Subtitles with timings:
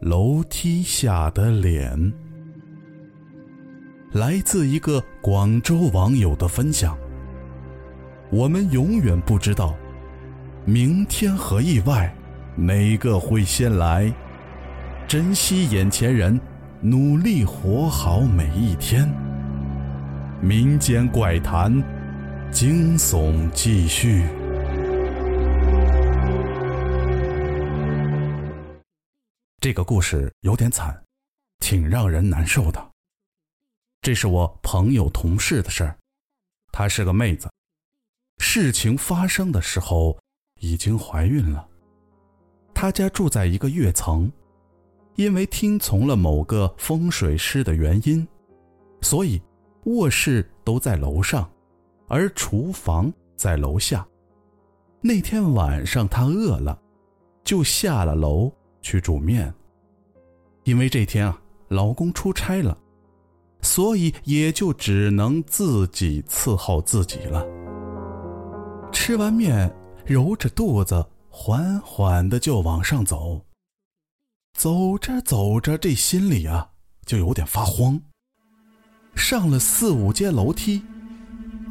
[0.00, 1.92] 楼梯下的脸》，
[4.12, 6.96] 来自一个广州网友的分享。
[8.30, 9.74] 我们永远不知道，
[10.64, 12.14] 明天和意外
[12.54, 14.12] 哪个会先来。
[15.08, 16.40] 珍惜眼前人，
[16.80, 19.12] 努力活好每一天。
[20.40, 21.82] 民间怪谈，
[22.52, 24.22] 惊悚继续。
[29.60, 31.02] 这个故事有点惨，
[31.58, 32.92] 挺让人难受的。
[34.00, 35.98] 这是我朋友同事的事儿，
[36.70, 37.50] 她是个妹子。
[38.40, 40.16] 事情发生的时候，
[40.60, 41.68] 已经怀孕了。
[42.72, 44.30] 她家住在一个跃层，
[45.16, 48.26] 因为听从了某个风水师的原因，
[49.00, 49.42] 所以
[49.86, 51.50] 卧室都在楼上，
[52.06, 54.06] 而厨房在楼下。
[55.00, 56.80] 那天晚上她饿了，
[57.42, 58.52] 就下了楼
[58.88, 59.52] 去煮面。
[60.64, 62.78] 因为这天啊，老公出差了，
[63.60, 67.46] 所以也就只能自己伺候自己了。
[68.90, 69.70] 吃完面，
[70.06, 73.44] 揉着肚子，缓缓的就往上走。
[74.54, 76.70] 走着走着，这心里啊
[77.04, 78.00] 就有点发慌。
[79.14, 80.82] 上了四五阶楼梯，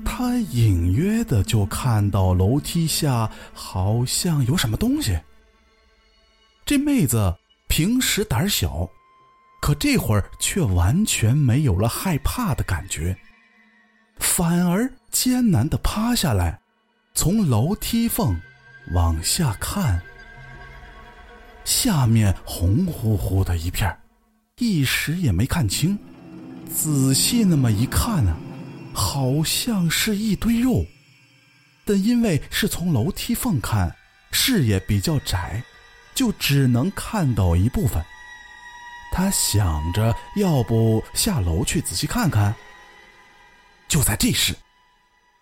[0.05, 5.19] 他隐约的就看到楼梯下好像有什么东西。
[6.67, 7.33] 这妹子
[7.69, 8.85] 平时胆小，
[9.61, 13.17] 可这会儿却完全没有了害怕的感觉，
[14.19, 16.59] 反而艰难的趴下来。
[17.13, 18.37] 从楼梯缝
[18.91, 20.01] 往下看，
[21.63, 23.97] 下面红乎乎的一片，
[24.57, 25.97] 一时也没看清。
[26.69, 28.37] 仔细那么一看啊，
[28.93, 30.85] 好像是一堆肉，
[31.85, 33.95] 但因为是从楼梯缝看，
[34.33, 35.63] 视野比较窄，
[36.17, 38.03] 就只能看到一部分。
[39.11, 42.55] 他想着，要不下楼去仔细看看。
[43.87, 44.57] 就在这时，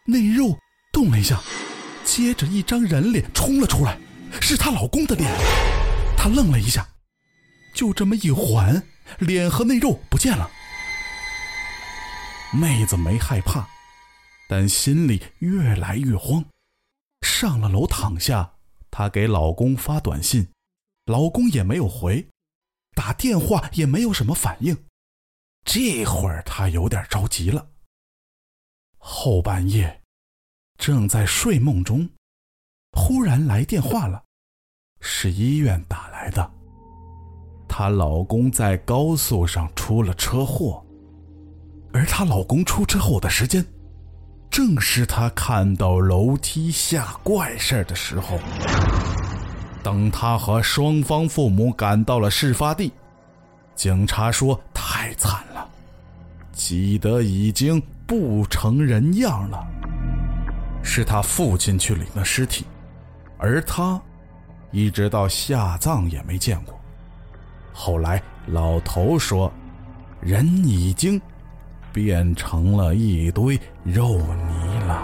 [0.05, 0.59] 那肉
[0.91, 1.39] 动了一下。
[2.03, 3.97] 接着，一张人脸冲了出来，
[4.41, 5.31] 是她老公的脸。
[6.17, 6.85] 她愣了一下，
[7.73, 8.83] 就这么一缓，
[9.19, 10.51] 脸和那肉不见了。
[12.51, 13.65] 妹子没害怕，
[14.49, 16.43] 但心里越来越慌。
[17.21, 18.51] 上了楼躺下，
[18.91, 20.47] 她给老公发短信，
[21.05, 22.27] 老公也没有回，
[22.95, 24.75] 打电话也没有什么反应。
[25.63, 27.67] 这会儿她有点着急了。
[28.97, 30.01] 后半夜。
[30.77, 32.09] 正在睡梦中，
[32.91, 34.21] 忽然来电话了，
[34.99, 36.51] 是医院打来的。
[37.69, 40.85] 她老公在高速上出了车祸，
[41.93, 43.65] 而她老公出车祸的时间，
[44.49, 48.37] 正是她看到楼梯下怪事的时候。
[49.85, 52.91] 等他和双方父母赶到了事发地，
[53.75, 55.63] 警察说太惨了，
[56.53, 59.63] 挤得已经不成人样了。
[60.81, 62.65] 是他父亲去领的尸体，
[63.37, 64.01] 而他
[64.71, 66.73] 一直到下葬也没见过。
[67.71, 69.53] 后来老头说，
[70.19, 71.21] 人已经
[71.93, 75.03] 变成了一堆肉泥了。